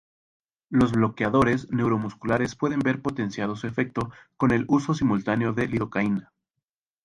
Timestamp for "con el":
4.35-4.65